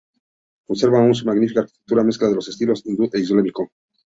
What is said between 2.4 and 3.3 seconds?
estilos hindú e